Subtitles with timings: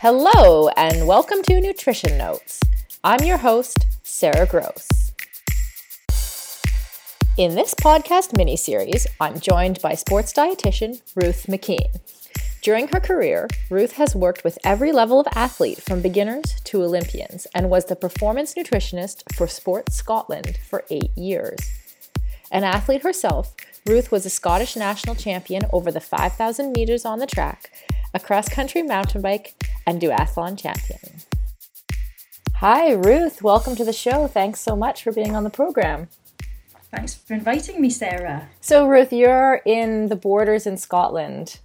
[0.00, 2.60] Hello, and welcome to Nutrition Notes.
[3.02, 4.86] I'm your host, Sarah Gross.
[7.38, 11.98] In this podcast mini-series, I'm joined by sports dietitian Ruth McKean.
[12.60, 17.46] During her career, Ruth has worked with every level of athlete from beginners to Olympians
[17.54, 21.58] and was the performance nutritionist for Sports Scotland for eight years.
[22.52, 23.54] An athlete herself,
[23.86, 27.72] Ruth was a Scottish national champion over the 5,000 meters on the track,
[28.12, 29.54] a cross country mountain bike,
[29.86, 31.20] and duathlon champion.
[32.56, 33.42] Hi, Ruth.
[33.42, 34.26] Welcome to the show.
[34.26, 36.08] Thanks so much for being on the program.
[36.90, 38.48] Thanks for inviting me, Sarah.
[38.60, 41.60] So, Ruth, you're in the borders in Scotland.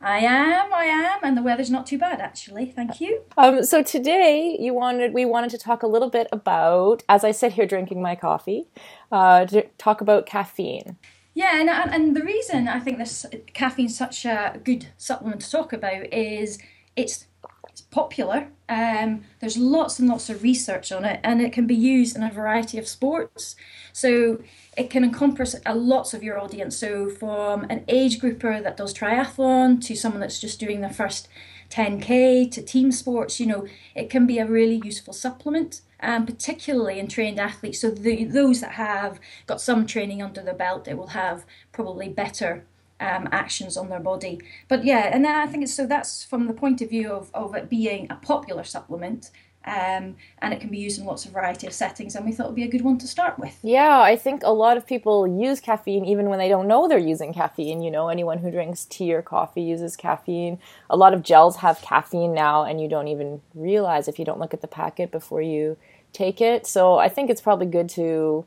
[0.00, 2.66] I am, I am, and the weather's not too bad actually.
[2.66, 3.22] Thank you.
[3.38, 7.30] Um, so today you wanted, we wanted to talk a little bit about, as I
[7.30, 8.68] sit here drinking my coffee,
[9.10, 10.98] uh, to talk about caffeine.
[11.32, 15.72] Yeah, and, and the reason I think this caffeine's such a good supplement to talk
[15.72, 16.58] about is
[16.96, 17.26] it's
[17.74, 18.48] it's popular.
[18.68, 22.22] Um, there's lots and lots of research on it, and it can be used in
[22.22, 23.56] a variety of sports.
[23.92, 24.40] So
[24.76, 26.76] it can encompass a lots of your audience.
[26.76, 31.26] So from an age grouper that does triathlon to someone that's just doing their first
[31.70, 33.66] 10k to team sports, you know,
[33.96, 35.80] it can be a really useful supplement.
[36.00, 37.80] Um, particularly in trained athletes.
[37.80, 42.10] So the, those that have got some training under their belt, it will have probably
[42.10, 42.66] better
[43.00, 44.40] um, actions on their body.
[44.68, 47.30] But yeah, and then I think it's so that's from the point of view of,
[47.34, 49.30] of it being a popular supplement.
[49.66, 52.44] Um, and it can be used in lots of variety of settings and we thought
[52.44, 54.86] it would be a good one to start with yeah i think a lot of
[54.86, 58.50] people use caffeine even when they don't know they're using caffeine you know anyone who
[58.50, 60.58] drinks tea or coffee uses caffeine
[60.90, 64.38] a lot of gels have caffeine now and you don't even realize if you don't
[64.38, 65.78] look at the packet before you
[66.12, 68.44] take it so i think it's probably good to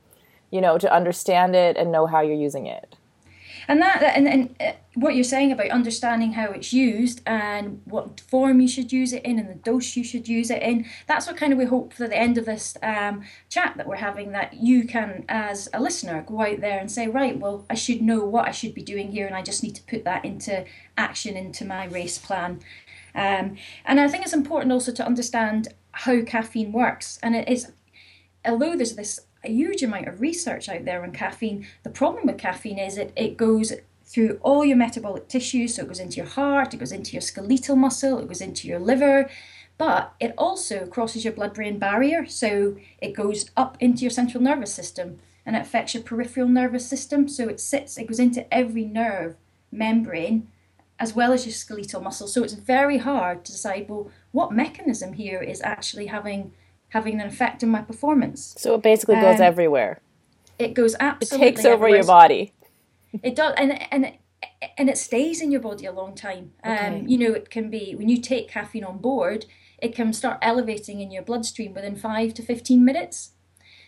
[0.51, 2.95] you know to understand it and know how you're using it
[3.67, 8.19] and that and, and uh, what you're saying about understanding how it's used and what
[8.21, 11.27] form you should use it in and the dose you should use it in that's
[11.27, 14.31] what kind of we hope for the end of this um, chat that we're having
[14.31, 18.01] that you can as a listener go out there and say right well i should
[18.01, 20.65] know what i should be doing here and i just need to put that into
[20.97, 22.59] action into my race plan.
[23.13, 27.19] Um, and i think it's important also to understand how caffeine works.
[27.23, 27.71] And it is
[28.45, 31.67] although there's this a huge amount of research out there on caffeine.
[31.83, 35.75] The problem with caffeine is it, it goes through all your metabolic tissues.
[35.75, 38.67] So it goes into your heart, it goes into your skeletal muscle, it goes into
[38.67, 39.29] your liver,
[39.77, 42.25] but it also crosses your blood brain barrier.
[42.25, 46.87] So it goes up into your central nervous system and it affects your peripheral nervous
[46.87, 47.27] system.
[47.27, 49.35] So it sits, it goes into every nerve
[49.71, 50.47] membrane
[50.99, 52.27] as well as your skeletal muscle.
[52.27, 56.53] So it's very hard to decide, well, what mechanism here is actually having
[56.89, 58.55] having an effect on my performance.
[58.57, 60.01] So it basically goes um, everywhere.
[60.57, 61.47] It goes absolutely.
[61.47, 61.97] It takes over everywhere.
[61.97, 62.53] your body.
[63.23, 64.13] It does, and and
[64.77, 66.53] and it stays in your body a long time.
[66.63, 66.87] Um, okay.
[66.87, 69.45] Um, you know, it can be when you take caffeine on board,
[69.79, 73.31] it can start elevating in your bloodstream within five to fifteen minutes,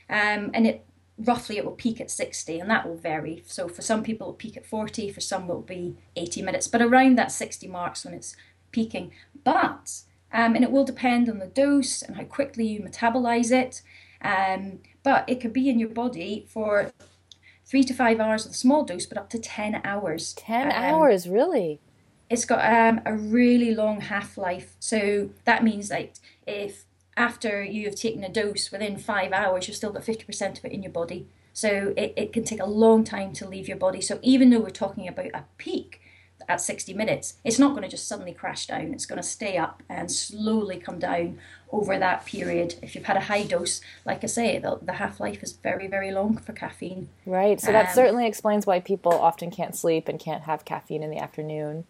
[0.10, 0.86] um, and it
[1.20, 4.36] roughly it will peak at 60 and that will vary so for some people it'll
[4.36, 8.06] peak at 40 for some it will be 80 minutes but around that 60 marks
[8.06, 8.38] when it's
[8.72, 9.12] peaking
[9.44, 13.82] but um, and it will depend on the dose and how quickly you metabolize it.
[14.22, 16.92] Um, but it could be in your body for
[17.66, 20.34] three to five hours with a small dose, but up to 10 hours.
[20.34, 21.80] 10 um, hours, really?
[22.30, 24.76] It's got um, a really long half life.
[24.80, 26.16] So that means like
[26.46, 26.86] if
[27.18, 30.72] after you have taken a dose within five hours, you've still got 50% of it
[30.72, 31.28] in your body.
[31.54, 34.02] So it, it can take a long time to leave your body.
[34.02, 36.02] So even though we're talking about a peak,
[36.50, 38.92] at 60 minutes, it's not going to just suddenly crash down.
[38.94, 41.38] It's going to stay up and slowly come down
[41.72, 42.76] over that period.
[42.82, 45.88] If you've had a high dose, like I say, the, the half life is very,
[45.88, 47.10] very long for caffeine.
[47.26, 47.62] Right.
[47.62, 51.12] So that Um, certainly explains why people often can't sleep and can't have caffeine in
[51.12, 51.86] the afternoon.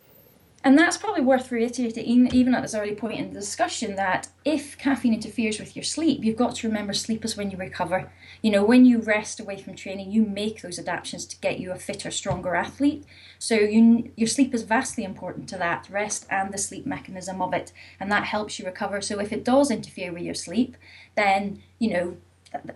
[0.62, 4.78] And that's probably worth reiterating, even at this early point in the discussion, that if
[4.78, 8.12] caffeine interferes with your sleep, you've got to remember sleep is when you recover.
[8.42, 11.72] You know, when you rest away from training, you make those adaptations to get you
[11.72, 13.06] a fitter, stronger athlete.
[13.38, 17.54] So you, your sleep is vastly important to that rest and the sleep mechanism of
[17.54, 19.00] it, and that helps you recover.
[19.00, 20.76] So if it does interfere with your sleep,
[21.16, 22.18] then you know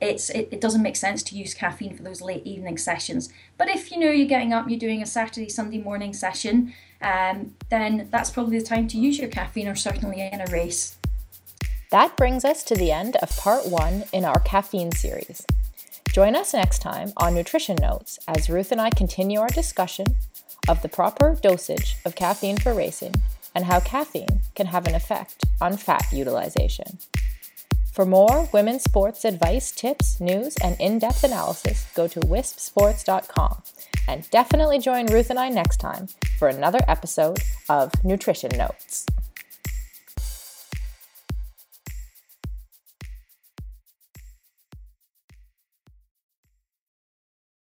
[0.02, 3.30] it's it, it doesn't make sense to use caffeine for those late evening sessions.
[3.58, 7.56] But if you know you're getting up, you're doing a Saturday, Sunday morning session, um,
[7.70, 10.98] then that's probably the time to use your caffeine, or certainly in a race.
[11.90, 15.46] That brings us to the end of part one in our caffeine series.
[16.12, 20.06] Join us next time on Nutrition Notes as Ruth and I continue our discussion
[20.68, 23.14] of the proper dosage of caffeine for racing
[23.56, 27.00] and how caffeine can have an effect on fat utilization.
[27.94, 33.62] For more women's sports advice, tips, news, and in depth analysis, go to wispsports.com.
[34.08, 36.08] And definitely join Ruth and I next time
[36.40, 37.38] for another episode
[37.70, 39.06] of Nutrition Notes.